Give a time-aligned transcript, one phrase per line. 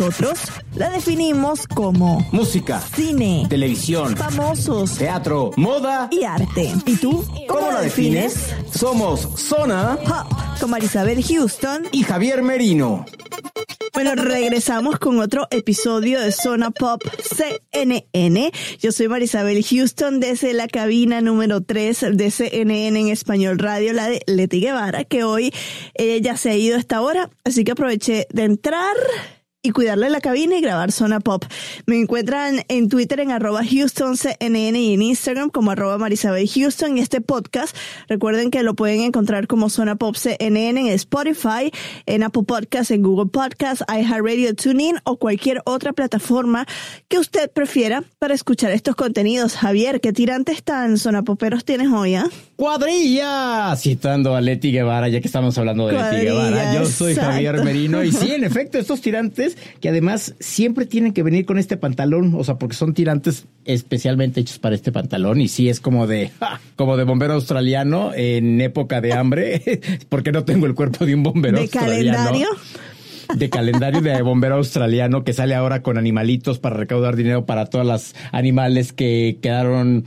[0.00, 0.40] Nosotros
[0.74, 6.08] la definimos como Música, cine, televisión, famosos teatro, moda.
[6.10, 6.72] y arte.
[6.86, 7.22] ¿Y tú?
[7.46, 8.54] ¿Cómo la defines?
[8.74, 11.88] Somos Zona Pop, con Marisabel Houston.
[11.92, 13.04] y Javier Merino.
[13.92, 18.50] Bueno, regresamos con otro episodio de Zona Pop CNN.
[18.80, 24.08] Yo soy Marisabel Houston desde la cabina número 3 de CNN en español radio, la
[24.08, 25.52] de Leti Guevara, que hoy
[25.92, 28.96] ella se ha ido a esta hora, así que aproveché de entrar
[29.64, 31.44] y cuidarle la cabina y grabar Zona Pop.
[31.86, 36.98] Me encuentran en Twitter en arroba HoustonCNN y en Instagram como arroba Marisabel Houston.
[36.98, 37.76] Y este podcast,
[38.08, 41.70] recuerden que lo pueden encontrar como Zona Pop CNN en Spotify,
[42.06, 46.66] en Apple Podcasts, en Google Podcasts, iHeartRadio, TuneIn o cualquier otra plataforma
[47.06, 49.54] que usted prefiera para escuchar estos contenidos.
[49.54, 52.16] Javier, ¿qué tirantes tan Zona Poperos tienes hoy?
[52.16, 52.28] ah?
[52.56, 53.76] ¡Cuadrilla!
[53.76, 56.74] Citando a Leti Guevara, ya que estamos hablando de Leti Guevara.
[56.74, 57.32] Yo soy exacto.
[57.32, 58.02] Javier Merino.
[58.02, 62.34] Y sí, en efecto, estos tirantes que además siempre tienen que venir con este pantalón,
[62.36, 65.40] o sea, porque son tirantes especialmente hechos para este pantalón.
[65.40, 66.60] Y sí es como de, ¡ja!
[66.76, 69.62] como de bombero australiano en época de hambre,
[70.08, 72.16] porque no tengo el cuerpo de un bombero ¿De australiano.
[72.18, 72.48] calendario?
[73.36, 77.86] de calendario de bombero australiano que sale ahora con animalitos para recaudar dinero para todos
[77.86, 80.04] los animales que quedaron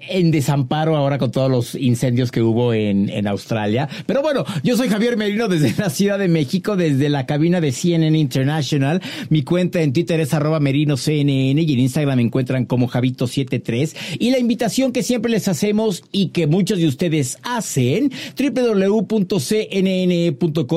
[0.00, 3.88] en desamparo ahora con todos los incendios que hubo en, en Australia.
[4.06, 7.72] Pero bueno, yo soy Javier Merino desde la Ciudad de México, desde la cabina de
[7.72, 9.02] CNN International.
[9.28, 13.96] Mi cuenta en Twitter es arroba merinoCNN y en Instagram me encuentran como Javito73.
[14.18, 19.18] Y la invitación que siempre les hacemos y que muchos de ustedes hacen, www.cnn.com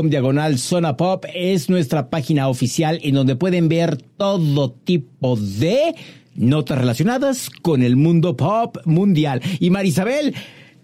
[0.09, 5.95] diagonal zona pop es nuestra página oficial en donde pueden ver todo tipo de
[6.41, 9.41] notas relacionadas con el mundo pop mundial.
[9.59, 10.35] Y Marisabel,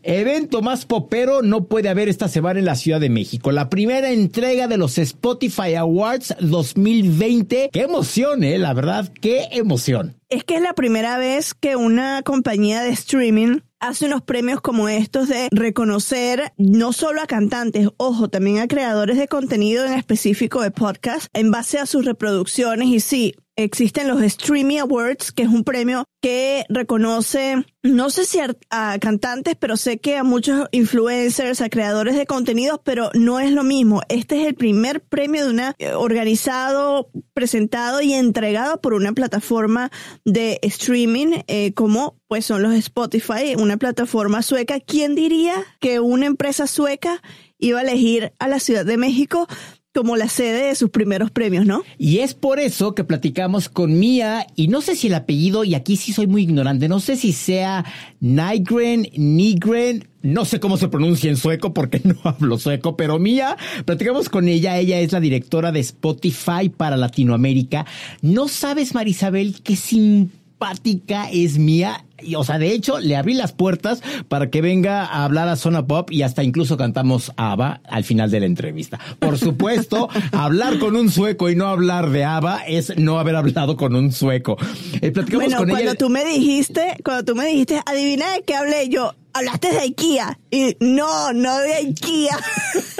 [0.03, 3.51] evento más popero no puede haber esta semana en la Ciudad de México.
[3.51, 7.69] La primera entrega de los Spotify Awards 2020.
[7.73, 10.15] Qué emoción, eh, la verdad, qué emoción.
[10.29, 14.89] Es que es la primera vez que una compañía de streaming hace unos premios como
[14.89, 20.61] estos de reconocer no solo a cantantes, ojo, también a creadores de contenido en específico
[20.61, 25.49] de podcast en base a sus reproducciones y sí, existen los Streamy Awards, que es
[25.49, 31.61] un premio que reconoce, no sé si a, cantantes, pero sé que a muchos influencers,
[31.61, 34.01] a creadores de contenidos, pero no es lo mismo.
[34.09, 39.91] Este es el primer premio de una eh, organizado, presentado y entregado por una plataforma
[40.23, 44.79] de streaming eh, como pues son los Spotify, una plataforma sueca.
[44.79, 47.21] ¿Quién diría que una empresa sueca
[47.57, 49.47] iba a elegir a la Ciudad de México
[49.97, 51.81] como la sede de sus primeros premios, ¿no?
[51.97, 55.73] Y es por eso que platicamos con Mía, y no sé si el apellido, y
[55.73, 57.83] aquí sí soy muy ignorante, no sé si sea
[58.19, 63.57] Nygren, Nigren, no sé cómo se pronuncia en sueco porque no hablo sueco, pero Mía,
[63.85, 67.87] platicamos con ella, ella es la directora de Spotify para Latinoamérica.
[68.21, 72.05] No sabes, Marisabel, qué simpática es Mía.
[72.21, 75.55] Y, o sea, de hecho, le abrí las puertas para que venga a hablar a
[75.55, 78.99] Zona Pop y hasta incluso cantamos ABBA al final de la entrevista.
[79.19, 83.77] Por supuesto, hablar con un sueco y no hablar de ABBA es no haber hablado
[83.77, 84.57] con un sueco.
[85.01, 85.95] Eh, Bueno, con cuando ella.
[85.95, 90.39] tú me dijiste, cuando tú me dijiste, adivina de qué hablé yo, hablaste de IKEA.
[90.51, 92.37] Y no, no de IKEA.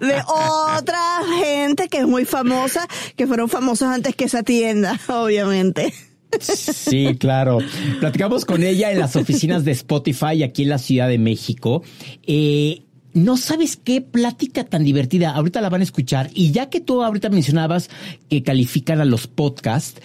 [0.00, 1.00] de otra
[1.42, 5.92] gente que es muy famosa, que fueron famosos antes que esa tienda, obviamente.
[6.38, 7.58] Sí, claro.
[7.98, 11.82] Platicamos con ella en las oficinas de Spotify aquí en la Ciudad de México.
[12.26, 12.82] Eh,
[13.12, 15.32] no sabes qué plática tan divertida.
[15.32, 16.30] Ahorita la van a escuchar.
[16.34, 17.90] Y ya que tú ahorita mencionabas
[18.28, 20.00] que califican a los podcasts,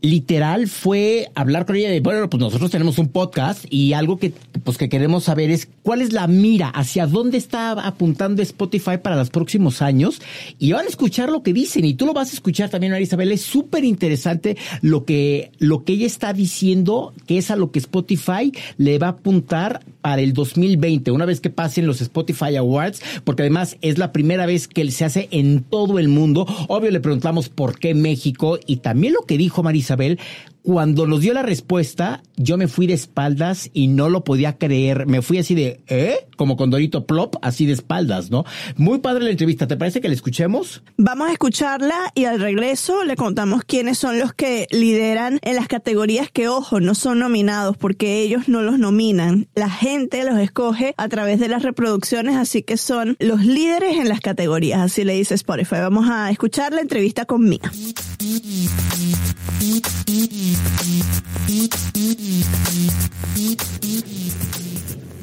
[0.00, 4.32] literal fue hablar con ella de, bueno, pues nosotros tenemos un podcast y algo que,
[4.64, 9.16] pues que queremos saber es cuál es la mira, hacia dónde está apuntando Spotify para
[9.16, 10.20] los próximos años
[10.58, 13.04] y van a escuchar lo que dicen y tú lo vas a escuchar también, María
[13.04, 17.70] Isabel, es súper interesante lo que, lo que ella está diciendo, que es a lo
[17.70, 22.56] que Spotify le va a apuntar para el 2020, una vez que pasen los Spotify
[22.56, 26.46] Awards, porque además es la primera vez que se hace en todo el mundo.
[26.68, 30.18] Obvio le preguntamos por qué México y también lo que dijo María Isabel,
[30.62, 35.06] cuando nos dio la respuesta, yo me fui de espaldas y no lo podía creer.
[35.06, 36.26] Me fui así de, ¿eh?
[36.36, 38.44] Como con Dorito Plop, así de espaldas, ¿no?
[38.76, 39.66] Muy padre la entrevista.
[39.66, 40.82] ¿Te parece que la escuchemos?
[40.98, 45.68] Vamos a escucharla y al regreso le contamos quiénes son los que lideran en las
[45.68, 49.48] categorías que, ojo, no son nominados porque ellos no los nominan.
[49.54, 54.10] La gente los escoge a través de las reproducciones, así que son los líderes en
[54.10, 54.80] las categorías.
[54.80, 55.76] Así le dice Spotify.
[55.76, 57.72] Vamos a escuchar la entrevista con Mia.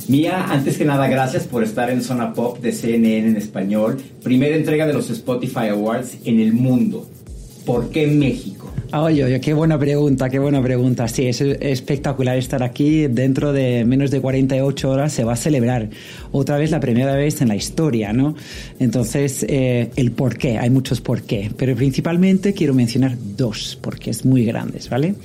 [0.07, 3.97] Mía, antes que nada, gracias por estar en Zona Pop de CNN en español.
[4.23, 7.09] Primera entrega de los Spotify Awards en el mundo.
[7.65, 8.74] ¿Por qué México?
[8.97, 11.09] Oye, qué buena pregunta, qué buena pregunta.
[11.09, 13.07] Sí, es espectacular estar aquí.
[13.07, 15.89] Dentro de menos de 48 horas se va a celebrar
[16.31, 18.35] otra vez la primera vez en la historia, ¿no?
[18.79, 24.23] Entonces, eh, el por qué, hay muchos por qué, pero principalmente quiero mencionar dos porqués
[24.23, 25.15] muy grandes, ¿vale?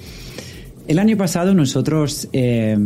[0.88, 2.76] El año pasado nosotros eh,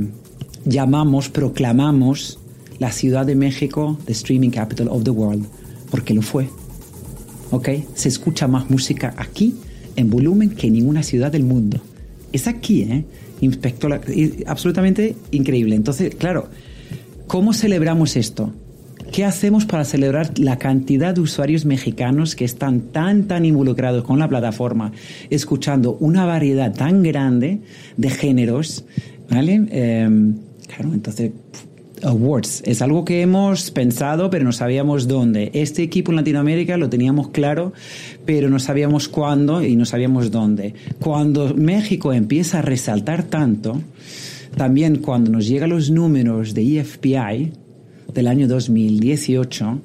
[0.66, 2.38] llamamos, proclamamos
[2.78, 5.46] la Ciudad de México the Streaming Capital of the World,
[5.90, 6.46] porque lo fue.
[7.52, 7.70] ¿Ok?
[7.94, 9.54] Se escucha más música aquí
[9.96, 11.80] en volumen que ninguna ciudad del mundo.
[12.32, 13.04] Es aquí, ¿eh?
[14.46, 15.76] Absolutamente increíble.
[15.76, 16.48] Entonces, claro,
[17.26, 18.52] ¿cómo celebramos esto?
[19.12, 24.18] ¿Qué hacemos para celebrar la cantidad de usuarios mexicanos que están tan, tan involucrados con
[24.18, 24.92] la plataforma,
[25.30, 27.60] escuchando una variedad tan grande
[27.96, 28.84] de géneros?
[29.30, 29.62] ¿Vale?
[29.70, 30.36] Em,
[30.66, 31.30] claro, entonces,
[32.04, 32.62] awards.
[32.64, 35.50] Es algo que hemos pensado, pero no sabíamos dónde.
[35.54, 37.72] Este equipo en Latinoamérica lo teníamos claro,
[38.24, 40.74] pero no sabíamos cuándo y no sabíamos dónde.
[41.00, 43.80] Cuando México empieza a resaltar tanto,
[44.56, 47.52] también cuando nos llegan los números de EFPI,
[48.14, 49.80] del año 2018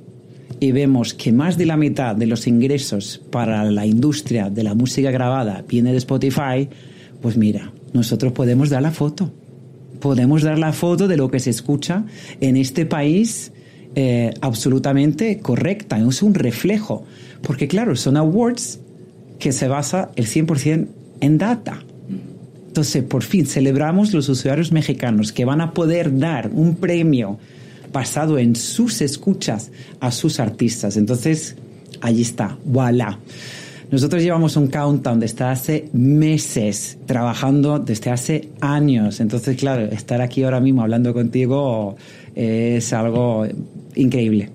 [0.59, 4.75] y vemos que más de la mitad de los ingresos para la industria de la
[4.75, 6.69] música grabada viene de Spotify,
[7.21, 9.31] pues mira, nosotros podemos dar la foto.
[9.99, 12.05] Podemos dar la foto de lo que se escucha
[12.39, 13.51] en este país
[13.95, 15.97] eh, absolutamente correcta.
[15.97, 17.05] Es un reflejo.
[17.41, 18.79] Porque claro, son awards
[19.39, 20.87] que se basa el 100%
[21.21, 21.83] en data.
[22.67, 27.39] Entonces, por fin, celebramos los usuarios mexicanos que van a poder dar un premio
[27.91, 30.95] basado en sus escuchas a sus artistas.
[30.95, 31.55] Entonces,
[32.01, 33.17] allí está, voilà.
[33.91, 39.19] Nosotros llevamos un countdown desde hace meses, trabajando desde hace años.
[39.19, 41.95] Entonces, claro, estar aquí ahora mismo hablando contigo
[42.35, 43.47] es algo
[43.95, 44.49] increíble.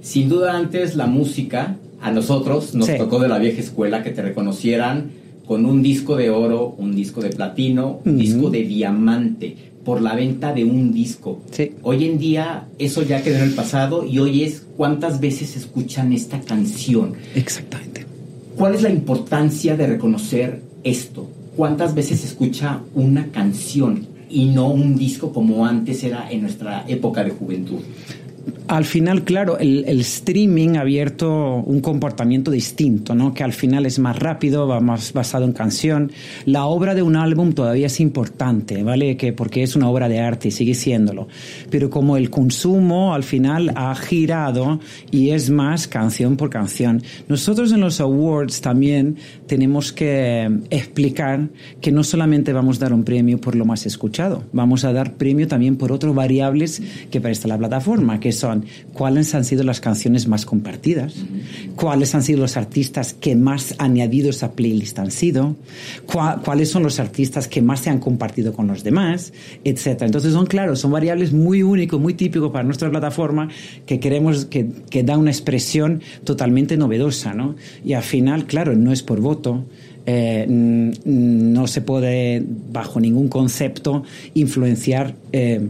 [0.00, 4.22] Sin duda antes la música, a nosotros nos tocó de la vieja escuela que te
[4.22, 5.10] reconocieran
[5.46, 10.14] con un disco de oro, un disco de platino, un disco de diamante por la
[10.14, 11.42] venta de un disco.
[11.82, 16.12] Hoy en día eso ya quedó en el pasado y hoy es cuántas veces escuchan
[16.12, 17.14] esta canción.
[17.34, 17.99] Exactamente.
[18.60, 21.26] ¿Cuál es la importancia de reconocer esto?
[21.56, 26.84] ¿Cuántas veces se escucha una canción y no un disco como antes era en nuestra
[26.86, 27.80] época de juventud?
[28.70, 33.34] Al final, claro, el, streaming ha abierto un comportamiento distinto, ¿no?
[33.34, 36.12] Que al final es más rápido, va más basado en canción.
[36.44, 39.16] La obra de un álbum todavía es importante, ¿vale?
[39.16, 41.26] Que porque es una obra de arte y sigue siéndolo.
[41.68, 44.78] Pero como el consumo al final ha girado
[45.10, 47.02] y es más canción por canción.
[47.26, 49.16] Nosotros en los awards también
[49.48, 51.48] tenemos que explicar
[51.80, 55.14] que no solamente vamos a dar un premio por lo más escuchado, vamos a dar
[55.14, 56.80] premio también por otras variables
[57.10, 58.59] que presta la plataforma, que son
[58.92, 61.14] cuáles han sido las canciones más compartidas,
[61.76, 65.56] cuáles han sido los artistas que más añadidos a playlist han sido,
[66.44, 69.32] cuáles son los artistas que más se han compartido con los demás,
[69.64, 70.02] etc.
[70.02, 73.48] Entonces son, claro, son variables muy únicos, muy típicos para nuestra plataforma
[73.86, 77.56] que queremos que, que da una expresión totalmente novedosa, ¿no?
[77.84, 79.64] Y al final, claro, no es por voto,
[80.06, 84.02] eh, no se puede, bajo ningún concepto,
[84.34, 85.60] influenciar eh,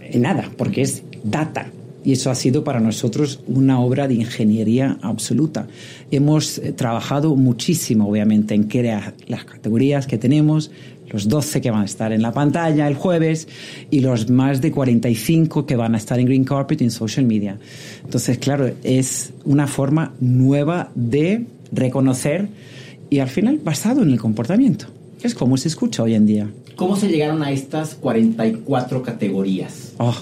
[0.00, 1.70] en nada, porque es data.
[2.04, 5.66] Y eso ha sido para nosotros una obra de ingeniería absoluta.
[6.10, 10.70] Hemos eh, trabajado muchísimo, obviamente, en crear las categorías que tenemos,
[11.10, 13.48] los 12 que van a estar en la pantalla el jueves
[13.90, 17.26] y los más de 45 que van a estar en Green Carpet y en social
[17.26, 17.58] media.
[18.04, 22.48] Entonces, claro, es una forma nueva de reconocer
[23.10, 24.86] y al final basado en el comportamiento.
[25.22, 26.50] Es como se escucha hoy en día.
[26.76, 29.92] ¿Cómo se llegaron a estas 44 categorías?
[29.98, 30.16] Oh,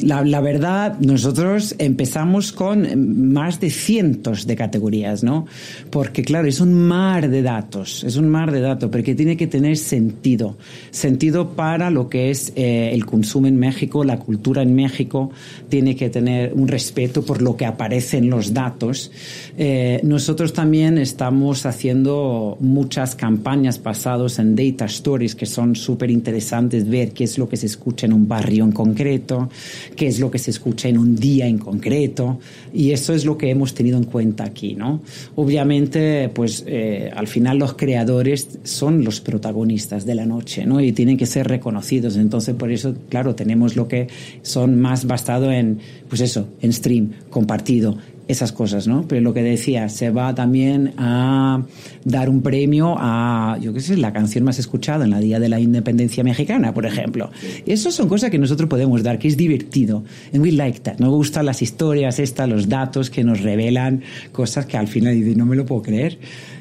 [0.00, 5.46] la, verdad, nosotros empezamos con más de cientos de categorías, ¿no?
[5.90, 9.36] Porque, claro, es un mar de datos, es un mar de datos, pero que tiene
[9.36, 10.56] que tener sentido.
[10.90, 15.30] Sentido para lo que es eh, el consumo en México, la cultura en México,
[15.68, 19.10] tiene que tener un respeto por lo que aparece en los datos.
[19.56, 26.88] Eh, nosotros también estamos haciendo muchas campañas basadas en data stories que son súper interesantes,
[26.88, 29.48] ver qué es lo que se escucha en un barrio en concreto
[29.96, 32.38] qué es lo que se escucha en un día en concreto,
[32.72, 35.02] y eso es lo que hemos tenido en cuenta aquí, ¿no?
[35.36, 40.80] Obviamente, pues eh, al final los creadores son los protagonistas de la noche, ¿no?
[40.80, 44.08] Y tienen que ser reconocidos, entonces por eso, claro, tenemos lo que
[44.42, 45.78] son más basado en,
[46.08, 49.06] pues eso, en stream, compartido, esas cosas, ¿no?
[49.08, 51.62] Pero lo que decía, se va también a
[52.04, 55.48] dar un premio a, yo qué sé, la canción más escuchada en la Día de
[55.48, 57.30] la Independencia Mexicana, por ejemplo.
[57.66, 60.04] Eso son cosas que nosotros podemos dar, que es divertido.
[60.32, 60.98] And we like that.
[60.98, 65.38] Nos gustan las historias estas, los datos que nos revelan cosas que al final dicen,
[65.38, 66.18] no me lo puedo creer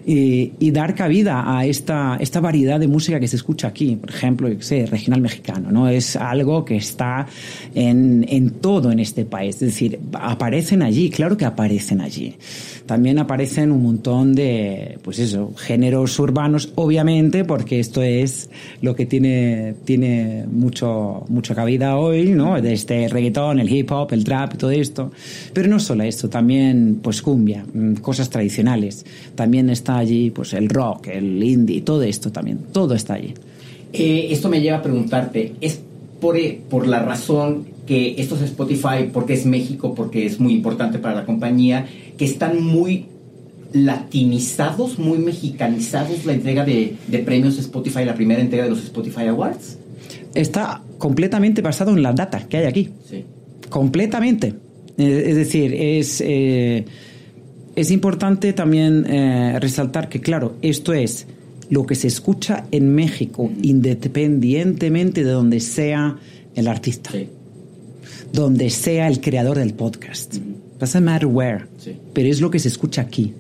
[0.10, 4.50] y, dar cabida a esta, esta variedad de música que se escucha aquí, por ejemplo,
[4.62, 5.90] sé, regional mexicano, ¿no?
[5.90, 7.28] Es algo que está
[7.76, 12.36] en, en todo en este país, es decir, aparecen allí, claro que aparecen allí.
[12.86, 18.50] También aparecen un montón de, pues eso, géneros urbanos, obviamente, porque esto es
[18.82, 22.62] lo que tiene, tiene mucho, mucha cabida hoy, ¿no?
[22.62, 25.12] De este reggaetón, el hip hop, el trap, todo esto.
[25.52, 29.06] Pero no solo esto, también, pues cumbia, mm, cosas tradicionales.
[29.36, 33.34] También está allí, pues el rock, el indie, todo esto también, todo está allí.
[33.94, 35.80] Eh, esto me lleva a preguntarte, ¿es
[36.20, 40.54] por, eh, por la razón que esto es Spotify, porque es México, porque es muy
[40.54, 41.88] importante para la compañía,
[42.18, 43.06] que están muy
[43.74, 49.28] latinizados, muy mexicanizados la entrega de, de premios Spotify, la primera entrega de los Spotify
[49.28, 49.78] Awards?
[50.34, 52.90] Está completamente basado en la data que hay aquí.
[53.10, 53.24] Sí.
[53.70, 54.54] Completamente.
[54.98, 56.86] Eh, es decir, es, eh,
[57.78, 61.26] es importante también eh, resaltar que, claro, esto es
[61.70, 66.18] lo que se escucha en México, independientemente de donde sea
[66.56, 67.28] el artista, Sí.
[68.34, 70.36] donde sea el creador del podcast.
[70.80, 71.96] Doesn't matter where, Sí.
[72.14, 73.34] pero es lo que se escucha aquí,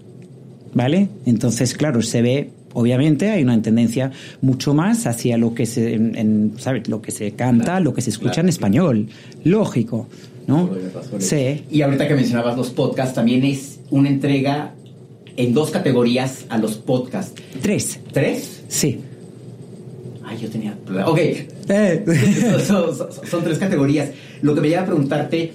[0.73, 1.09] ¿vale?
[1.25, 6.15] Entonces, claro, se ve, obviamente, hay una tendencia mucho más hacia lo que se, en-
[6.17, 6.87] en, ¿sabes?
[6.89, 8.45] Lo que se canta, Claro, lo que se escucha claro.
[8.45, 9.07] en español,
[9.43, 10.07] lógico,
[10.47, 10.69] ¿no?
[11.19, 11.65] Sí.
[11.69, 14.73] Y ahorita que mencionabas los podcasts, también es una entrega
[15.35, 17.39] en dos categorías a los podcasts.
[17.61, 18.63] Tres, ¿Tres?
[18.67, 19.01] sí.
[20.29, 20.77] Ay, yo tenía...
[21.05, 22.03] Ok, Eh.
[22.67, 24.09] son, son- son tres categorías.
[24.41, 25.53] Lo que me lleva a preguntarte,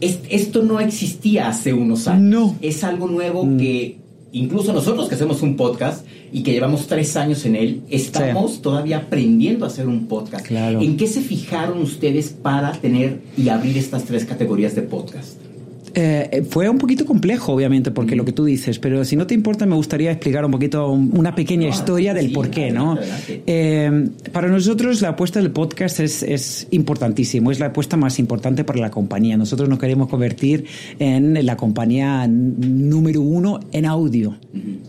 [0.00, 2.22] es- esto no existía hace unos años.
[2.22, 2.56] No.
[2.60, 3.96] Es algo nuevo que
[4.32, 8.98] incluso nosotros que hacemos un podcast y que llevamos tres años en él, estamos todavía
[8.98, 10.46] aprendiendo a hacer un podcast.
[10.46, 10.80] Claro.
[10.80, 15.47] ¿En qué se fijaron ustedes para tener y abrir estas tres categorías de podcast?
[15.94, 19.34] Eh, fue un poquito complejo, obviamente, porque lo que tú dices, pero si no te
[19.34, 22.98] importa, me gustaría explicar un poquito un- una pequeña historia del por qué, ¿no?
[23.46, 28.64] Eh, para nosotros, la apuesta del podcast es, es importantísimo, es la apuesta más importante
[28.64, 29.36] para la compañía.
[29.36, 30.64] Nosotros nos queremos convertir
[30.98, 34.36] en la compañía número uno en audio,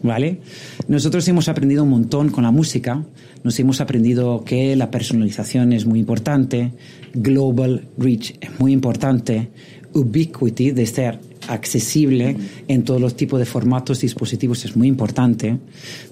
[0.04, 0.40] ¿vale?
[0.88, 3.04] Nosotros hemos aprendido un montón con la música,
[3.44, 6.72] nos hemos aprendido que la personalización es muy importante,
[7.14, 9.50] global reach es muy importante,
[9.94, 12.36] ubiquity de ser accesible
[12.68, 15.58] en todos los tipos de formatos dispositivos es muy importante.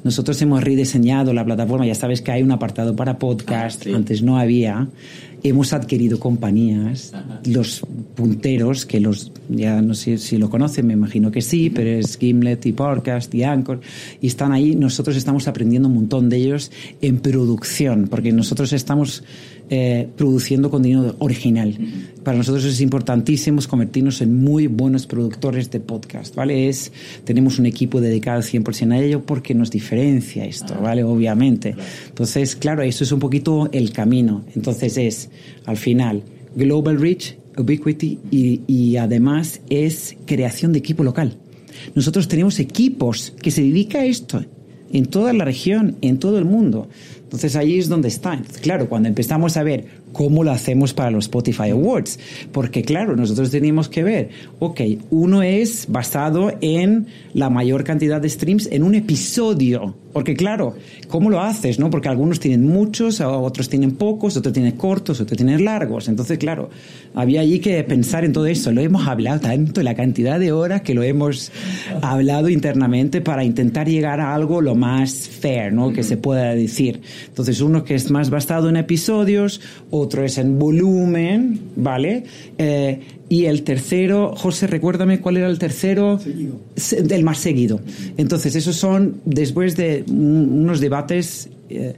[0.04, 3.94] Nosotros hemos rediseñado la plataforma, ya sabes que hay un apartado para podcast, Ah, sí.
[3.94, 4.88] antes no había.
[5.44, 7.42] Hemos adquirido compañías, Ajá.
[7.46, 7.82] los
[8.16, 12.18] punteros, que los, ya no sé si lo conocen, me imagino que sí, pero es
[12.18, 13.80] Gimlet y Podcast y Anchor,
[14.20, 14.76] y están ahí.
[14.76, 19.24] Nosotros estamos aprendiendo un montón de ellos en producción, porque nosotros estamos
[19.70, 21.78] eh, produciendo contenido original.
[22.24, 26.70] Para nosotros es importantísimo convertirnos en muy buenos productores de podcast, ¿vale?
[26.70, 26.92] Es,
[27.24, 31.04] tenemos un equipo dedicado 100% a ello porque nos diferencia esto, ¿vale?
[31.04, 31.76] Obviamente.
[32.08, 34.44] Entonces, claro, eso es un poquito el camino.
[34.56, 35.30] Entonces es,
[35.66, 36.24] al final,
[36.56, 41.38] Global Reach, Ubiquity y, y además es creación de equipo local.
[41.96, 44.46] Nosotros tenemos equipos que se dedican a esto
[44.92, 46.88] en toda la región, en todo el mundo.
[47.28, 48.42] Entonces ahí es donde está.
[48.62, 52.18] Claro, cuando empezamos a ver cómo lo hacemos para los Spotify Awards.
[52.54, 54.30] Porque claro, nosotros teníamos que ver,
[54.60, 54.80] ok,
[55.10, 59.94] uno es basado en la mayor cantidad de streams en un episodio.
[60.14, 60.76] Porque claro,
[61.10, 61.78] ¿cómo lo haces?
[61.78, 66.08] no Porque algunos tienen muchos, otros tienen pocos, otros tienen cortos, otros tienen largos.
[66.08, 66.72] Entonces, claro,
[67.14, 68.72] había allí que pensar en todo eso.
[68.72, 71.52] Lo hemos hablado tanto, la cantidad de horas que lo hemos
[72.02, 75.94] hablado internamente para intentar llegar a algo lo más fair, ¿no?
[75.94, 77.02] Que se pueda decir.
[77.28, 82.24] Entonces, uno que es más basado en episodios, otro es en volumen, ¿vale?
[82.58, 86.20] Eh, y el tercero, José, recuérdame cuál era el tercero.
[86.20, 86.60] Seguido.
[87.10, 87.82] El más seguido.
[88.18, 91.96] Entonces, esos son después de unos debates eh,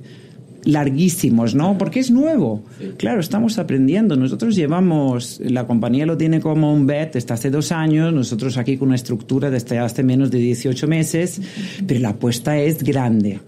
[0.65, 1.77] larguísimos, ¿no?
[1.77, 2.63] Porque es nuevo.
[2.97, 4.15] Claro, estamos aprendiendo.
[4.15, 8.77] Nosotros llevamos, la compañía lo tiene como un bet desde hace dos años, nosotros aquí
[8.77, 11.41] con una estructura desde hace menos de 18 meses,
[11.87, 13.39] pero la apuesta es grande.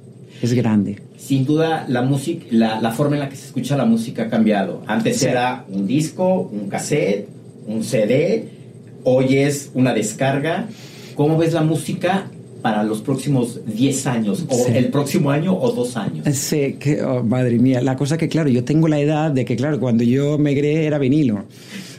[0.42, 0.98] Es grande.
[1.32, 4.30] Sin duda, la música, la, la forma en la que se escucha la música ha
[4.30, 4.84] cambiado.
[4.86, 7.26] Antes era un disco, un cassette
[7.68, 8.50] un CD,
[9.06, 10.68] hoy es una descarga.
[11.16, 12.28] ¿Cómo ves la música
[12.62, 16.28] para los próximos 10 años o el próximo año o dos años.
[16.36, 19.56] Sí, que, oh, madre mía, la cosa que claro, yo tengo la edad de que
[19.56, 21.46] claro, cuando yo me creé era vinilo.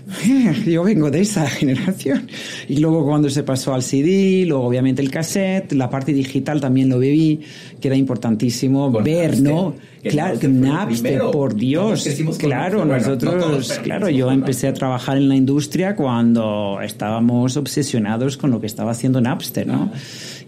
[0.66, 2.28] Yo vengo de esa generación.
[2.68, 6.88] Y luego cuando se pasó al CD, luego obviamente el cassette, la parte digital también
[6.88, 7.40] lo viví,
[7.80, 9.75] que era importantísimo ver, ¿no?
[10.11, 12.09] claro, que Napster, por Dios.
[12.38, 18.61] Claro, nosotros, claro, yo empecé a trabajar en la industria cuando estábamos obsesionados con lo
[18.61, 19.92] que estaba haciendo Napster, ¿no?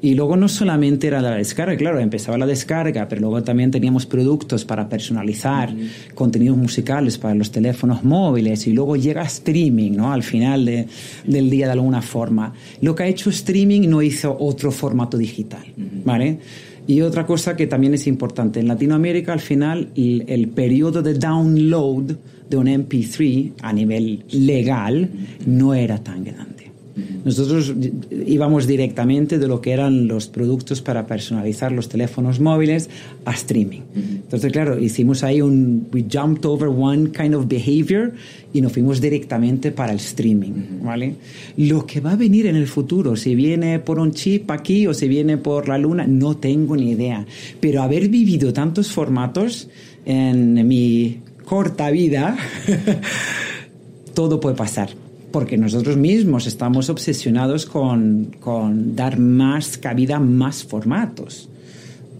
[0.04, 4.04] Y luego no solamente era la descarga, claro, empezaba la descarga, pero luego también teníamos
[4.04, 5.74] productos para personalizar,
[6.14, 10.12] contenidos musicales para los teléfonos móviles y luego llega streaming, ¿no?
[10.12, 10.86] Al final de,
[11.26, 12.52] del día de alguna forma.
[12.82, 15.64] Lo que ha hecho streaming no hizo otro formato digital,
[16.04, 16.38] ¿vale?
[16.86, 21.14] Y otra cosa que también es importante, en Latinoamérica al final el, el periodo de
[21.14, 22.14] download
[22.50, 25.08] de un MP3 a nivel legal
[25.46, 26.53] no era tan grande.
[27.24, 27.74] Nosotros
[28.26, 32.88] íbamos directamente de lo que eran los productos para personalizar los teléfonos móviles
[33.24, 33.80] a streaming.
[33.94, 38.12] Entonces, claro, hicimos ahí un, we jumped over one kind of behavior
[38.52, 41.14] y nos fuimos directamente para el streaming, ¿vale?
[41.56, 44.94] Lo que va a venir en el futuro, si viene por un chip aquí o
[44.94, 47.26] si viene por la luna, no tengo ni idea.
[47.60, 49.68] Pero haber vivido tantos formatos
[50.06, 52.36] en mi corta vida,
[54.14, 55.03] todo puede pasar
[55.34, 61.48] porque nosotros mismos estamos obsesionados con, con dar más cabida más formatos.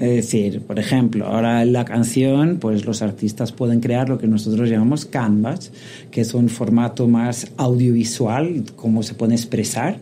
[0.00, 4.26] Es decir, por ejemplo, ahora en la canción, pues los artistas pueden crear lo que
[4.26, 5.70] nosotros llamamos canvas,
[6.10, 9.98] que es un formato más audiovisual, cómo se puede expresar.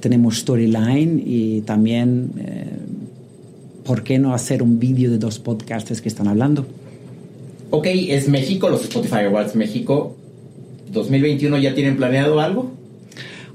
[0.00, 2.66] Tenemos storyline y también, eh,
[3.84, 6.66] ¿por qué no hacer un vídeo de dos podcasters que están hablando?
[7.70, 10.16] Ok, es México, los Spotify Awards México.
[10.90, 12.72] 2021 ya tienen planeado algo?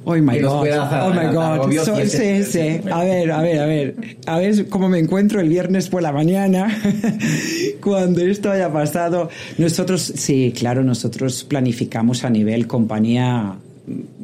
[0.07, 0.67] Oh my God.
[1.01, 1.71] oh my God.
[2.07, 2.81] sí, sí.
[2.91, 3.95] A ver, a ver, a ver.
[4.27, 6.79] A ver cómo me encuentro el viernes por la mañana
[7.81, 9.29] cuando esto haya pasado.
[9.57, 13.55] Nosotros, sí, claro, nosotros planificamos a nivel compañía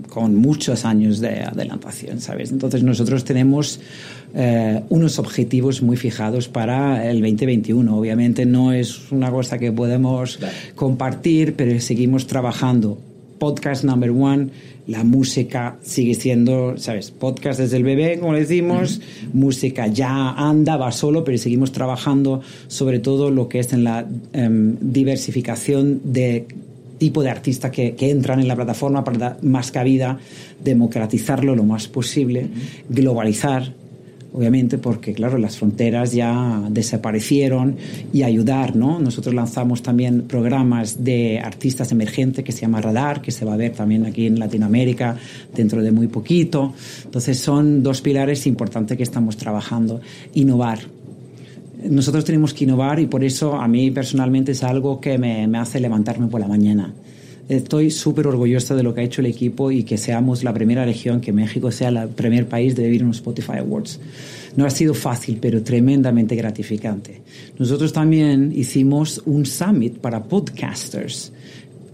[0.10, 2.52] con muchos años de adelantación, ¿sabes?
[2.52, 3.80] Entonces nosotros tenemos
[4.34, 7.96] eh, unos objetivos muy fijados para el 2021.
[7.96, 10.40] Obviamente no es una cosa que podemos
[10.76, 12.98] compartir, pero seguimos trabajando.
[13.40, 14.50] Podcast number one,
[14.88, 17.12] la música sigue siendo, ¿sabes?
[17.12, 19.02] Podcast desde el bebé, como decimos,
[19.34, 24.06] música ya anda, va solo, pero seguimos trabajando sobre todo lo que es en la
[24.34, 26.46] em, diversificación de
[27.02, 30.20] tipo de artistas que, que, entran en la plataforma para dar más cabida,
[30.64, 32.48] democratizarlo lo más posible,
[32.90, 33.74] globalizar,
[34.34, 37.76] obviamente, porque claro, las fronteras ya desaparecieron
[38.14, 39.00] y ayudar, ¿no?
[39.00, 43.58] Nosotros lanzamos también programas de artistas emergentes que se llama Radar, que se va a
[43.58, 45.18] ver también aquí en Latinoamérica
[45.56, 46.76] dentro de muy poquito.
[47.04, 50.02] Entonces son dos pilares importantes que estamos trabajando.
[50.36, 51.01] Innovar.
[51.90, 55.58] Nosotros tenemos que innovar y por eso a mí personalmente es algo que me, me
[55.58, 56.94] hace levantarme por la mañana
[57.56, 60.86] estoy súper orgullosa de lo que ha hecho el equipo y que seamos la primera
[60.86, 64.00] región, que México sea el primer país de vivir en los Spotify Awards.
[64.56, 67.22] No ha sido fácil, pero tremendamente gratificante.
[67.58, 71.32] Nosotros también hicimos un summit para podcasters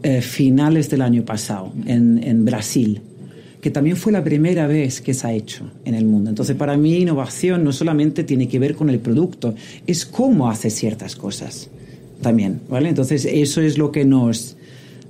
[0.04, 3.02] eh, finales del año pasado en, en Brasil
[3.62, 6.30] que también fue la primera vez que se ha hecho en el mundo.
[6.30, 10.70] Entonces, para mí, innovación no solamente tiene que ver con el producto, es cómo hace
[10.70, 11.70] ciertas cosas
[12.22, 12.90] también, ¿vale?
[12.90, 14.58] Entonces, eso es lo que nos,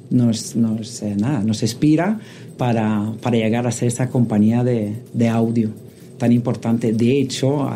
[0.10, 2.20] nos, nos, eh, nada, nos inspira
[2.58, 5.70] para, para, llegar a ser esta compañía de, de, audio
[6.18, 6.94] tan importante.
[6.94, 7.70] De hecho,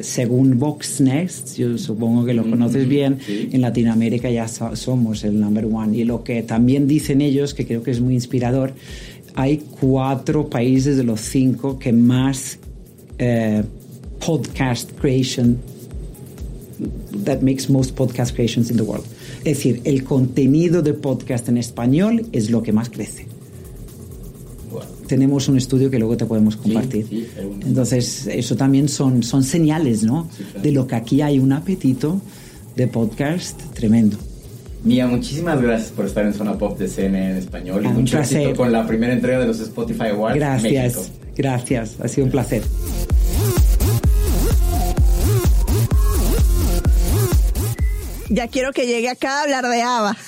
[0.00, 5.96] según Voxnest, yo supongo que lo conoces bien, en Latinoamérica ya somos el number one.
[5.96, 8.74] Y lo que también dicen ellos, que creo que es muy inspirador,
[9.34, 12.58] hay cuatro países de los cinco que más
[13.18, 13.62] eh,
[14.24, 15.58] podcast creation
[17.24, 19.04] that makes most podcast creations in the world.
[19.38, 23.26] Es decir, el contenido de podcast en español es lo que más crece.
[25.06, 27.28] Tenemos un estudio que luego te podemos compartir.
[27.66, 30.28] Entonces, eso también son, son señales, ¿no?
[30.62, 32.20] De lo que aquí hay un apetito
[32.76, 34.16] de podcast tremendo.
[34.82, 37.84] Mía, muchísimas gracias por estar en Zona Pop de CNN en español.
[37.84, 40.36] y ah, mucho éxito con la primera entrega de los Spotify Awards.
[40.36, 41.96] Gracias, gracias.
[42.00, 42.62] Ha sido un placer.
[48.30, 50.16] Ya quiero que llegue acá a hablar de ABBA.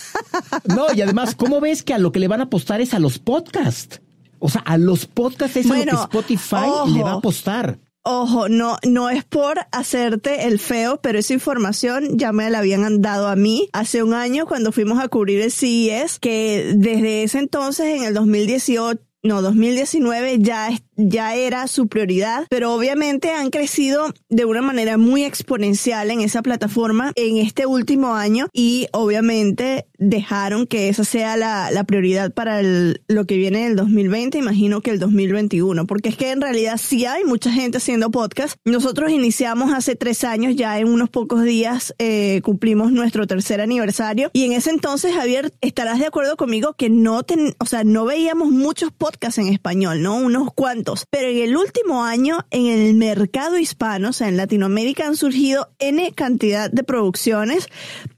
[0.65, 2.99] No, y además, ¿cómo ves que a lo que le van a apostar es a
[2.99, 4.01] los podcasts?
[4.39, 7.79] O sea, a los podcasts es lo que Spotify le va a apostar.
[8.05, 13.01] Ojo, no, no es por hacerte el feo, pero esa información ya me la habían
[13.01, 17.39] dado a mí hace un año cuando fuimos a cubrir el CES, que desde ese
[17.39, 24.13] entonces, en el 2018, no, 2019 ya, ya era su prioridad, pero obviamente han crecido
[24.29, 30.67] de una manera muy exponencial en esa plataforma en este último año y obviamente dejaron
[30.67, 34.91] que esa sea la, la prioridad para el, lo que viene el 2020, imagino que
[34.91, 38.57] el 2021, porque es que en realidad sí hay mucha gente haciendo podcast.
[38.65, 44.31] Nosotros iniciamos hace tres años, ya en unos pocos días eh, cumplimos nuestro tercer aniversario
[44.33, 48.05] y en ese entonces, Javier, estarás de acuerdo conmigo que no, ten, o sea, no
[48.05, 50.17] veíamos muchos podcasts en español, ¿no?
[50.17, 55.07] Unos cuantos, pero en el último año en el mercado hispano, o sea, en Latinoamérica
[55.07, 57.69] han surgido N cantidad de producciones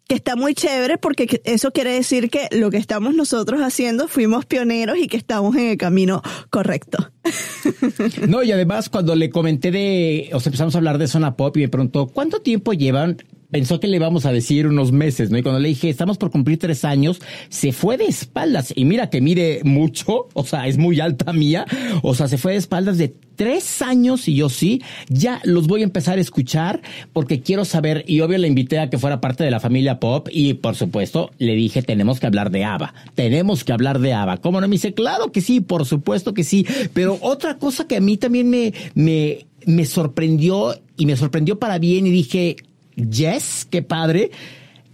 [0.06, 4.44] que está muy chévere porque eso quiere decir que lo que estamos nosotros haciendo fuimos
[4.44, 7.10] pioneros y que estamos en el camino correcto.
[8.28, 11.56] No, y además cuando le comenté de, o sea, empezamos a hablar de zona pop
[11.56, 13.16] y me preguntó, ¿cuánto tiempo llevan?
[13.54, 15.38] Pensó que le íbamos a decir unos meses, ¿no?
[15.38, 18.72] Y cuando le dije, estamos por cumplir tres años, se fue de espaldas.
[18.74, 21.64] Y mira que mire mucho, o sea, es muy alta mía.
[22.02, 25.82] O sea, se fue de espaldas de tres años y yo sí, ya los voy
[25.82, 29.44] a empezar a escuchar porque quiero saber, y obvio le invité a que fuera parte
[29.44, 33.62] de la familia Pop y por supuesto le dije, tenemos que hablar de ABBA, tenemos
[33.62, 34.38] que hablar de ABBA.
[34.38, 34.66] ¿Cómo no?
[34.66, 38.16] Me dice, claro que sí, por supuesto que sí, pero otra cosa que a mí
[38.16, 42.56] también me, me, me sorprendió y me sorprendió para bien y dije,
[42.96, 44.30] yes, qué padre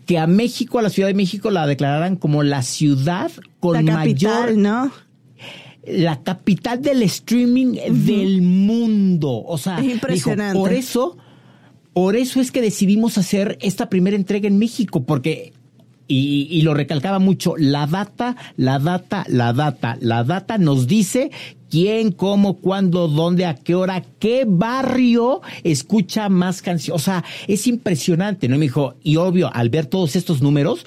[0.07, 3.93] que a México, a la Ciudad de México, la declararan como la ciudad con la
[3.93, 4.93] capital, mayor ¿no?
[5.87, 9.43] la capital del streaming del mundo.
[9.47, 10.59] O sea, impresionante.
[10.59, 11.17] por eso,
[11.93, 15.53] por eso es que decidimos hacer esta primera entrega en México, porque
[16.11, 21.31] y, y, lo recalcaba mucho, la data, la data, la data, la data nos dice
[21.71, 27.01] quién, cómo, cuándo, dónde, a qué hora, qué barrio escucha más canciones.
[27.01, 28.59] O sea, es impresionante, ¿no?
[28.59, 30.85] Me dijo, y obvio, al ver todos estos números,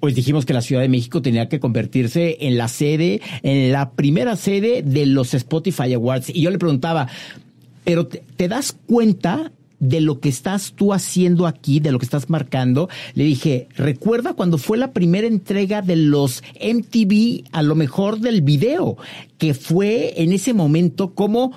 [0.00, 3.92] pues dijimos que la Ciudad de México tenía que convertirse en la sede, en la
[3.92, 6.28] primera sede de los Spotify Awards.
[6.28, 7.08] Y yo le preguntaba,
[7.84, 12.30] pero te, das cuenta de lo que estás tú haciendo aquí, de lo que estás
[12.30, 18.20] marcando, le dije, recuerda cuando fue la primera entrega de los MTV, a lo mejor
[18.20, 18.96] del video,
[19.38, 21.52] que fue en ese momento como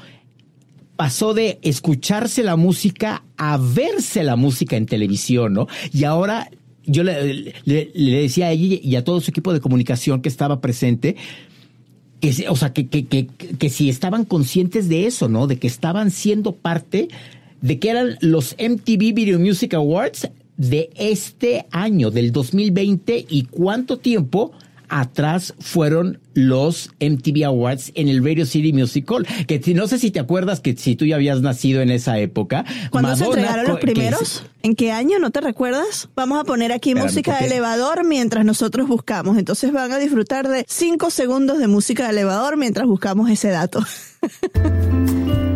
[0.96, 5.68] pasó de escucharse la música a verse la música en televisión, ¿no?
[5.94, 6.50] Y ahora
[6.86, 11.16] yo le, decía a ella y a todo su equipo de comunicación que estaba presente,
[12.20, 15.46] que, o sea, que, que, que, que si estaban conscientes de eso, ¿no?
[15.46, 17.10] De que estaban siendo parte
[17.62, 23.98] de que eran los MTV Video Music Awards de este año, del 2020, y cuánto
[23.98, 24.52] tiempo
[24.90, 29.28] atrás fueron los MTV Awards en el Radio City Music Hall.
[29.48, 32.66] Que no sé si te acuerdas que si tú ya habías nacido en esa época.
[32.90, 34.46] ¿Cuándo se entregaron los primeros?
[34.64, 35.20] ¿En qué año?
[35.20, 36.10] ¿No te recuerdas?
[36.16, 39.38] Vamos a poner aquí música de elevador mientras nosotros buscamos.
[39.38, 43.84] Entonces van a disfrutar de cinco segundos de música de elevador mientras buscamos ese dato.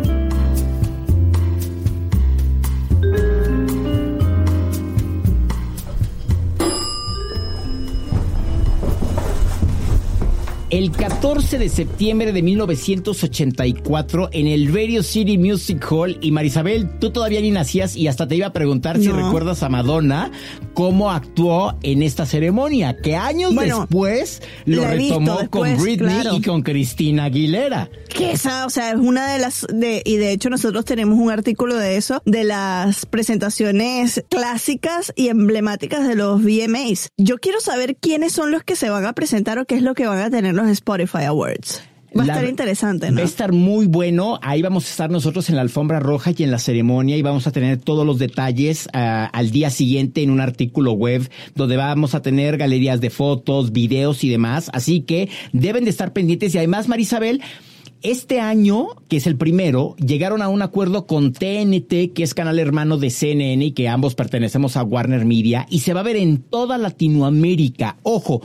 [10.72, 17.10] El 14 de septiembre de 1984 en el Radio City Music Hall y Marisabel, tú
[17.10, 20.30] todavía ni nacías y hasta te iba a preguntar si recuerdas a Madonna
[20.72, 27.24] cómo actuó en esta ceremonia, que años después lo retomó con Britney y con Cristina
[27.24, 27.90] Aguilera.
[28.08, 31.30] Que esa, o sea, es una de las de y de hecho nosotros tenemos un
[31.30, 37.10] artículo de eso de las presentaciones clásicas y emblemáticas de los VMAs.
[37.18, 39.92] Yo quiero saber quiénes son los que se van a presentar o qué es lo
[39.92, 41.82] que van a tener los Spotify Awards.
[42.16, 43.16] Va a estar interesante, ¿no?
[43.16, 44.38] Va a estar muy bueno.
[44.42, 47.46] Ahí vamos a estar nosotros en la alfombra roja y en la ceremonia y vamos
[47.46, 52.14] a tener todos los detalles uh, al día siguiente en un artículo web donde vamos
[52.14, 54.70] a tener galerías de fotos, videos y demás.
[54.74, 57.40] Así que deben de estar pendientes y además, Marisabel,
[58.02, 62.58] este año, que es el primero, llegaron a un acuerdo con TNT, que es canal
[62.58, 66.16] hermano de CNN y que ambos pertenecemos a Warner Media, y se va a ver
[66.16, 67.98] en toda Latinoamérica.
[68.02, 68.42] Ojo,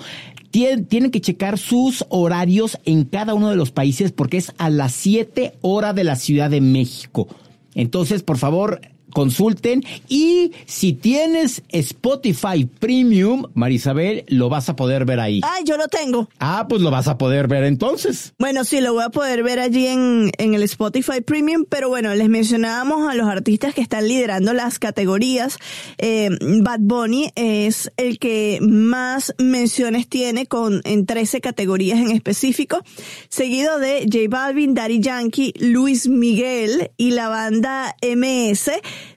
[0.88, 4.94] tienen que checar sus horarios en cada uno de los países porque es a las
[4.94, 7.28] 7 horas de la Ciudad de México.
[7.76, 8.82] Entonces, por favor,
[9.18, 15.42] consulten y si tienes Spotify Premium, Marisabel, lo vas a poder ver ahí.
[15.44, 16.30] Ah, yo lo tengo.
[16.40, 18.36] Ah, pues lo vas a poder ver entonces.
[18.38, 22.14] Bueno, sí, lo voy a poder ver allí en, en el Spotify Premium, pero bueno,
[22.14, 25.58] les mencionábamos a los artistas que están liderando las categorías.
[25.98, 26.30] Eh,
[26.62, 32.84] Bad Bunny es el que más menciones tiene con en 13 categorías en específico,
[33.30, 38.70] seguido de J Balvin, Daddy Yankee, Luis Miguel y la banda MS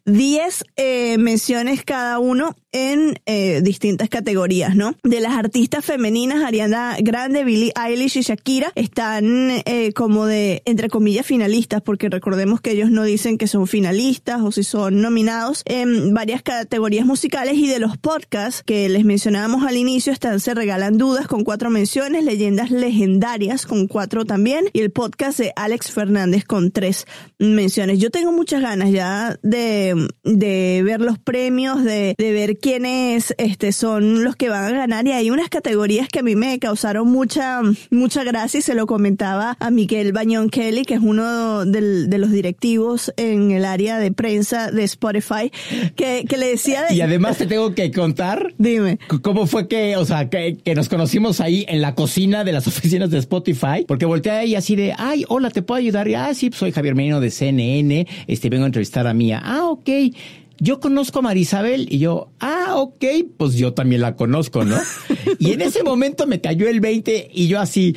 [0.05, 4.95] 10 eh, menciones cada uno en eh, distintas categorías, ¿no?
[5.03, 10.89] De las artistas femeninas, Ariana Grande, Billie Eilish y Shakira están eh, como de, entre
[10.89, 15.63] comillas, finalistas, porque recordemos que ellos no dicen que son finalistas o si son nominados
[15.65, 20.55] en varias categorías musicales y de los podcasts que les mencionábamos al inicio están Se
[20.55, 25.91] Regalan Dudas con cuatro menciones, Leyendas Legendarias con cuatro también y el podcast de Alex
[25.91, 27.07] Fernández con tres
[27.39, 27.99] menciones.
[27.99, 33.73] Yo tengo muchas ganas ya de, de ver los premios, de, de ver quiénes este,
[33.73, 37.11] son los que van a ganar y hay unas categorías que a mí me causaron
[37.11, 42.09] mucha, mucha gracia y se lo comentaba a Miguel Bañón Kelly, que es uno del,
[42.11, 45.51] de los directivos en el área de prensa de Spotify,
[45.97, 46.85] que, que le decía...
[46.85, 46.95] De...
[46.95, 48.55] Y además te tengo que contar...
[48.59, 48.99] Dime.
[49.23, 52.67] ¿Cómo fue que, o sea, que, que nos conocimos ahí en la cocina de las
[52.69, 53.85] oficinas de Spotify?
[53.87, 56.09] Porque volteé ahí así de, ay, hola, ¿te puedo ayudar?
[56.09, 59.41] Y, ah, sí, soy Javier Menino de CNN, este, vengo a entrevistar a Mía.
[59.43, 59.89] Ah, ok
[60.61, 63.05] yo conozco a Marisabel y yo, ah, ok,
[63.37, 64.77] pues yo también la conozco, ¿no?
[65.39, 67.97] y en ese momento me cayó el 20 y yo así,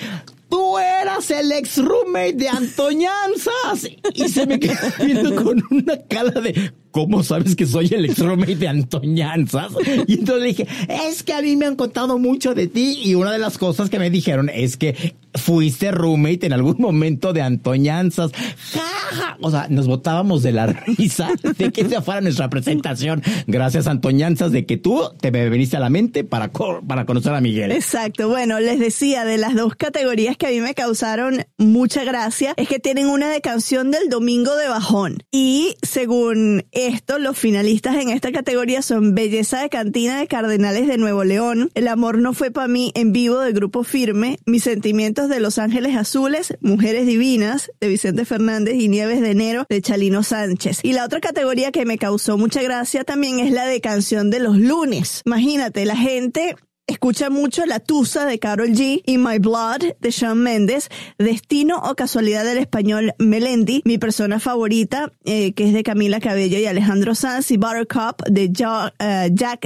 [0.80, 3.90] eras el ex roommate de Antoñanzas.
[4.14, 8.20] Y se me quedó viendo con una cara de, ¿cómo sabes que soy el ex
[8.20, 9.72] roommate de Antoñanzas?
[10.08, 10.68] Y entonces dije,
[11.10, 13.90] es que a mí me han contado mucho de ti y una de las cosas
[13.90, 18.32] que me dijeron es que fuiste roommate en algún momento de Antoñanzas.
[18.72, 23.24] ¡Ja, O sea, nos botábamos de la risa de que esa fuera nuestra presentación.
[23.48, 27.42] Gracias, Antoñanzas, de que tú te me veniste a la mente para, para conocer a
[27.42, 27.72] Miguel.
[27.72, 28.30] Exacto.
[28.30, 32.68] Bueno, les decía, de las dos categorías que a mí me causaron mucha gracia, es
[32.68, 35.24] que tienen una de canción del Domingo de Bajón.
[35.32, 40.98] Y según esto, los finalistas en esta categoría son Belleza de Cantina de Cardenales de
[40.98, 45.30] Nuevo León, El Amor no fue para mí en vivo de Grupo Firme, Mis Sentimientos
[45.30, 50.24] de Los Ángeles Azules, Mujeres Divinas de Vicente Fernández y Nieves de Enero de Chalino
[50.24, 50.80] Sánchez.
[50.84, 54.40] Y la otra categoría que me causó mucha gracia también es la de canción de
[54.40, 55.22] los lunes.
[55.26, 60.38] Imagínate, la gente Escucha mucho La Tusa de Carol G y My Blood de Shawn
[60.38, 66.20] Mendes, Destino o Casualidad del español Melendi, mi persona favorita, eh, que es de Camila
[66.20, 68.52] Cabello y Alejandro Sanz, y Buttercup de
[69.00, 69.66] eh, Jack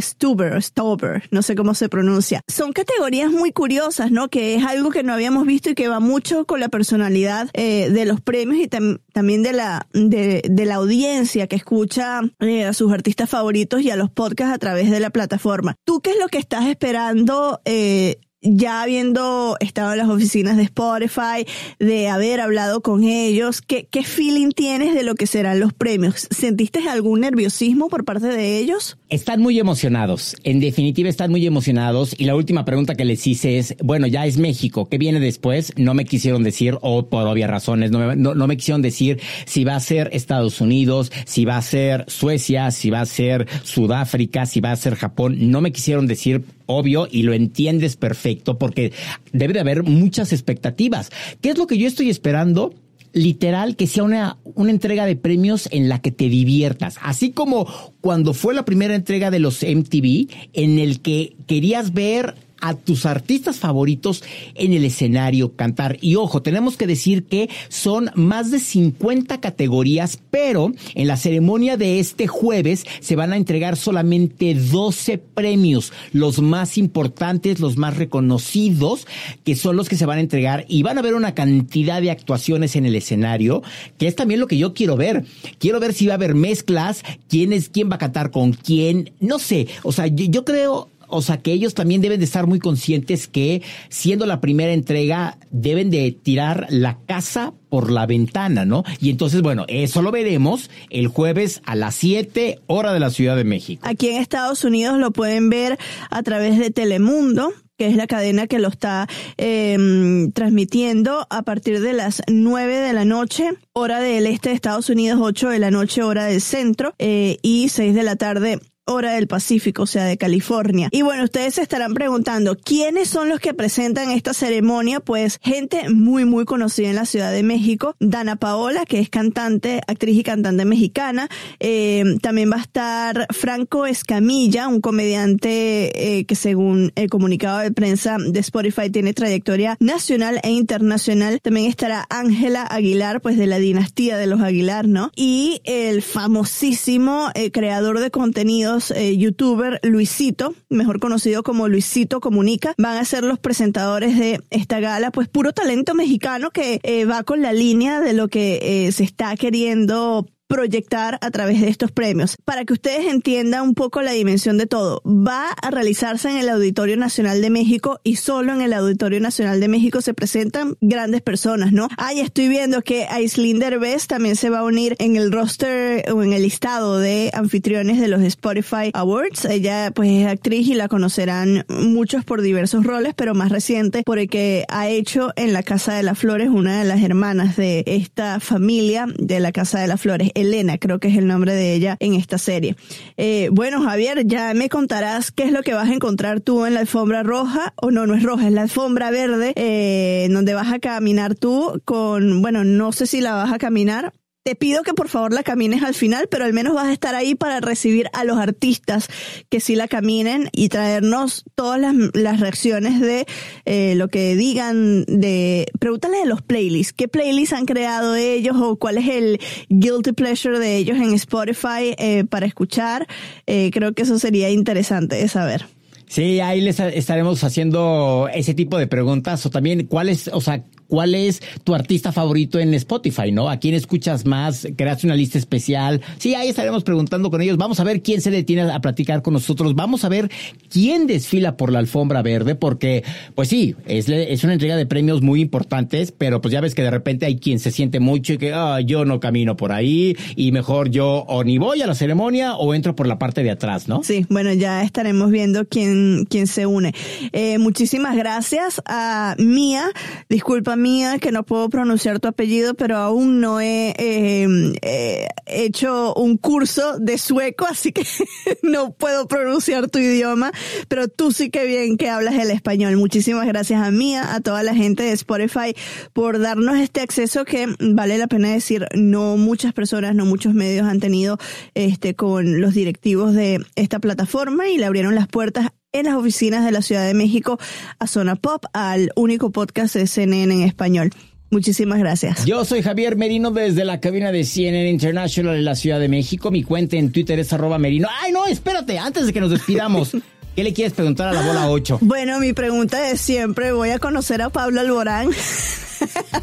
[0.00, 2.42] Stuber, Stuber, no sé cómo se pronuncia.
[2.46, 4.28] Son categorías muy curiosas, ¿no?
[4.28, 7.90] Que es algo que no habíamos visto y que va mucho con la personalidad eh,
[7.90, 13.28] de los premios y también de la, de, la audiencia que escucha a sus artistas
[13.28, 15.74] favoritos y a los podcasts a través de la plataforma.
[15.84, 20.64] ¿Tú qué es lo que estás esperando eh, ya habiendo estado en las oficinas de
[20.64, 21.46] Spotify,
[21.78, 26.26] de haber hablado con ellos, ¿qué, ¿qué, feeling tienes de lo que serán los premios?
[26.30, 28.98] ¿Sentiste algún nerviosismo por parte de ellos?
[29.08, 33.58] Están muy emocionados, en definitiva están muy emocionados y la última pregunta que les hice
[33.58, 35.72] es, bueno, ya es México, ¿qué viene después?
[35.76, 39.20] No me quisieron decir, o por obvias razones, no me, no, no me quisieron decir
[39.46, 43.46] si va a ser Estados Unidos, si va a ser Suecia, si va a ser
[43.62, 48.31] Sudáfrica, si va a ser Japón, no me quisieron decir obvio y lo entiendes perfecto
[48.36, 48.92] porque
[49.32, 51.10] debe de haber muchas expectativas.
[51.40, 52.74] ¿Qué es lo que yo estoy esperando?
[53.14, 56.96] literal que sea una, una entrega de premios en la que te diviertas.
[57.02, 57.66] Así como
[58.00, 63.04] cuando fue la primera entrega de los MTV, en el que querías ver a tus
[63.04, 64.22] artistas favoritos
[64.54, 65.98] en el escenario cantar.
[66.00, 71.76] Y ojo, tenemos que decir que son más de 50 categorías, pero en la ceremonia
[71.76, 77.96] de este jueves se van a entregar solamente 12 premios, los más importantes, los más
[77.96, 79.06] reconocidos,
[79.44, 82.12] que son los que se van a entregar y van a haber una cantidad de
[82.12, 83.62] actuaciones en el escenario,
[83.98, 85.24] que es también lo que yo quiero ver.
[85.58, 89.12] Quiero ver si va a haber mezclas, quién es quién va a cantar con quién,
[89.18, 92.46] no sé, o sea, yo, yo creo o sea, que ellos también deben de estar
[92.46, 98.64] muy conscientes que siendo la primera entrega deben de tirar la casa por la ventana,
[98.64, 98.84] ¿no?
[99.00, 103.36] Y entonces, bueno, eso lo veremos el jueves a las 7 hora de la Ciudad
[103.36, 103.82] de México.
[103.86, 105.78] Aquí en Estados Unidos lo pueden ver
[106.10, 111.80] a través de Telemundo que es la cadena que lo está eh, transmitiendo a partir
[111.80, 115.72] de las 9 de la noche, hora del este de Estados Unidos, 8 de la
[115.72, 120.04] noche, hora del centro, eh, y 6 de la tarde, hora del Pacífico, o sea,
[120.04, 120.88] de California.
[120.90, 125.00] Y bueno, ustedes se estarán preguntando, ¿quiénes son los que presentan esta ceremonia?
[125.00, 127.94] Pues gente muy, muy conocida en la Ciudad de México.
[128.00, 131.28] Dana Paola, que es cantante, actriz y cantante mexicana.
[131.60, 137.70] Eh, también va a estar Franco Escamilla, un comediante eh, que según el comunicado de
[137.70, 141.40] prensa de Spotify tiene trayectoria nacional e internacional.
[141.40, 145.12] También estará Ángela Aguilar, pues de la dinastía de los Aguilar, ¿no?
[145.14, 152.74] Y el famosísimo eh, creador de contenido eh, youtuber Luisito, mejor conocido como Luisito Comunica,
[152.78, 157.22] van a ser los presentadores de esta gala, pues puro talento mexicano que eh, va
[157.22, 161.92] con la línea de lo que eh, se está queriendo proyectar a través de estos
[161.92, 162.36] premios.
[162.44, 166.50] Para que ustedes entiendan un poco la dimensión de todo, va a realizarse en el
[166.50, 171.22] Auditorio Nacional de México y solo en el Auditorio Nacional de México se presentan grandes
[171.22, 171.88] personas, ¿no?
[171.96, 176.22] Ahí estoy viendo que Aislinder Best también se va a unir en el roster o
[176.22, 179.46] en el listado de anfitriones de los Spotify Awards.
[179.46, 184.18] Ella pues es actriz y la conocerán muchos por diversos roles, pero más reciente por
[184.18, 187.84] el que ha hecho en La Casa de las Flores, una de las hermanas de
[187.86, 190.30] esta familia de La Casa de las Flores.
[190.42, 192.76] Elena, creo que es el nombre de ella en esta serie.
[193.16, 196.74] Eh, bueno, Javier, ya me contarás qué es lo que vas a encontrar tú en
[196.74, 200.72] la alfombra roja, o no, no es roja, es la alfombra verde, eh, donde vas
[200.72, 204.94] a caminar tú con, bueno, no sé si la vas a caminar, te pido que
[204.94, 208.08] por favor la camines al final, pero al menos vas a estar ahí para recibir
[208.12, 209.08] a los artistas
[209.48, 213.26] que sí la caminen y traernos todas las, las reacciones de
[213.64, 215.66] eh, lo que digan de...
[215.78, 216.92] Pregúntale de los playlists.
[216.92, 221.94] ¿Qué playlists han creado ellos o cuál es el guilty pleasure de ellos en Spotify
[221.98, 223.06] eh, para escuchar?
[223.46, 225.66] Eh, creo que eso sería interesante de saber.
[226.12, 230.62] Sí, ahí les estaremos haciendo ese tipo de preguntas o también cuál es, o sea,
[230.86, 233.48] cuál es tu artista favorito en Spotify, ¿no?
[233.48, 234.68] ¿A quién escuchas más?
[234.76, 236.02] ¿Creaste una lista especial?
[236.18, 237.56] Sí, ahí estaremos preguntando con ellos.
[237.56, 239.74] Vamos a ver quién se detiene a platicar con nosotros.
[239.74, 240.30] Vamos a ver
[240.68, 245.22] quién desfila por la alfombra verde, porque, pues sí, es, es una entrega de premios
[245.22, 248.36] muy importantes, pero pues ya ves que de repente hay quien se siente mucho y
[248.36, 251.94] que ah, yo no camino por ahí y mejor yo o ni voy a la
[251.94, 254.02] ceremonia o entro por la parte de atrás, ¿no?
[254.02, 256.94] Sí, bueno, ya estaremos viendo quién, quién se une.
[257.32, 259.90] Eh, muchísimas gracias a Mía.
[260.28, 264.46] Disculpa, mía que no puedo pronunciar tu apellido, pero aún no he eh,
[264.82, 268.06] eh, hecho un curso de sueco, así que
[268.62, 270.52] no puedo pronunciar tu idioma,
[270.88, 272.96] pero tú sí que bien que hablas el español.
[272.96, 275.74] Muchísimas gracias a Mía, a toda la gente de Spotify
[276.12, 280.86] por darnos este acceso que vale la pena decir, no muchas personas, no muchos medios
[280.86, 281.38] han tenido
[281.74, 286.64] este con los directivos de esta plataforma y le abrieron las puertas en las oficinas
[286.64, 287.58] de la Ciudad de México
[287.98, 291.10] a Zona Pop, al único podcast de CNN en español.
[291.50, 292.46] Muchísimas gracias.
[292.46, 296.50] Yo soy Javier Merino desde la cabina de CNN International en la Ciudad de México.
[296.50, 298.08] Mi cuenta en Twitter es arroba merino.
[298.22, 300.16] Ay, no, espérate, antes de que nos despidamos.
[300.56, 301.98] ¿Qué le quieres preguntar a la bola 8?
[302.00, 305.30] Bueno, mi pregunta es siempre, voy a conocer a Pablo Alborán.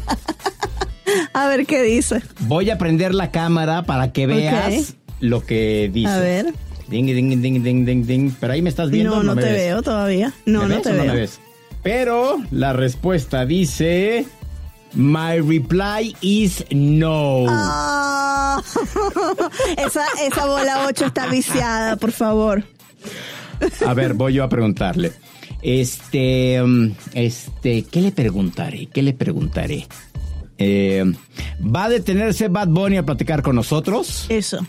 [1.32, 2.22] a ver qué dice.
[2.40, 4.86] Voy a prender la cámara para que veas okay.
[5.20, 6.08] lo que dice.
[6.08, 6.54] A ver.
[6.90, 8.32] Ding, ding, ding, ding, ding, ding.
[8.40, 9.16] Pero ahí me estás viendo.
[9.16, 9.56] No, no, no te ves?
[9.56, 10.32] veo todavía.
[10.44, 11.14] No, no te no veo.
[11.14, 11.40] me ves?
[11.82, 14.26] Pero la respuesta dice.
[14.92, 17.46] My reply is no.
[17.48, 18.60] Ah.
[19.76, 22.64] esa, esa bola 8 está viciada, por favor.
[23.86, 25.12] A ver, voy yo a preguntarle.
[25.62, 28.86] Este, um, este, ¿qué le preguntaré?
[28.86, 29.86] ¿Qué le preguntaré?
[30.58, 31.04] Eh,
[31.64, 34.26] ¿Va a detenerse Bad Bunny a platicar con nosotros?
[34.28, 34.66] Eso.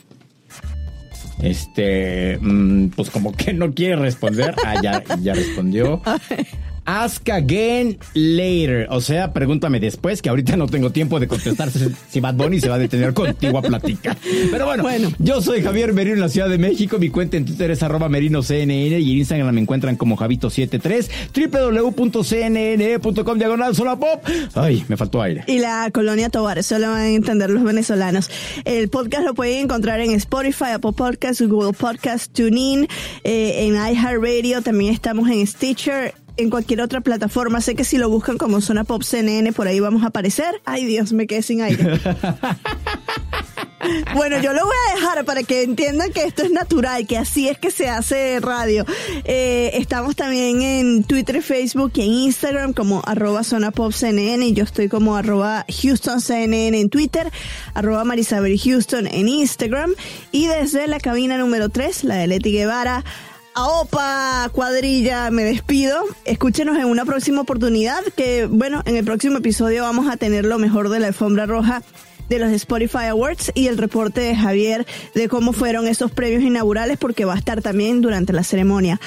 [1.41, 4.55] Este, mm, pues como que no quiere responder.
[4.65, 6.01] Ah, ya, ya respondió.
[6.91, 8.85] Ask again later.
[8.89, 12.67] O sea, pregúntame después, que ahorita no tengo tiempo de contestar si Bad Bunny se
[12.67, 14.17] va a detener contigo a platicar.
[14.51, 15.09] Pero bueno, Bueno.
[15.17, 16.99] yo soy Javier Merino en la Ciudad de México.
[16.99, 21.09] Mi cuenta en Twitter es arroba merinoCNN y en Instagram me encuentran como Javito73,
[22.11, 24.23] www.cnn.com diagonal pop.
[24.55, 25.45] Ay, me faltó aire.
[25.47, 28.29] Y la colonia Tobar, eso lo van a entender los venezolanos.
[28.65, 32.87] El podcast lo pueden encontrar en Spotify, Apple Podcasts, Google Podcasts, TuneIn,
[33.23, 37.61] eh, en iHeartRadio, también estamos en Stitcher, en cualquier otra plataforma.
[37.61, 40.61] Sé que si lo buscan como Zona Pop CNN, por ahí vamos a aparecer.
[40.65, 41.99] Ay Dios, me quedé sin aire.
[44.13, 47.47] Bueno, yo lo voy a dejar para que entiendan que esto es natural, que así
[47.47, 48.85] es que se hace radio.
[49.23, 54.53] Eh, estamos también en Twitter, Facebook y en Instagram como arroba zona pop CNN y
[54.53, 57.31] yo estoy como arroba Houston CNN en Twitter,
[57.73, 59.93] arroba Marisabel Houston en Instagram
[60.31, 63.03] y desde la cabina número 3, la de Leti Guevara,
[63.53, 66.03] Opa, cuadrilla, me despido.
[66.23, 70.57] Escúchenos en una próxima oportunidad que, bueno, en el próximo episodio vamos a tener lo
[70.57, 71.83] mejor de la alfombra roja
[72.29, 76.97] de los Spotify Awards y el reporte de Javier de cómo fueron esos premios inaugurales
[76.97, 79.01] porque va a estar también durante la ceremonia.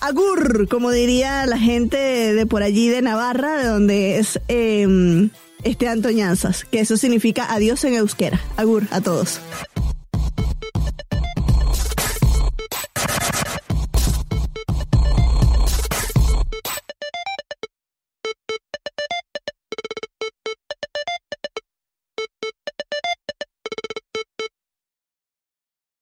[0.00, 1.96] Agur, como diría la gente
[2.34, 5.30] de por allí de Navarra, de donde es eh,
[5.64, 8.38] este Antoñanzas, que eso significa adiós en euskera.
[8.56, 9.40] Agur a todos.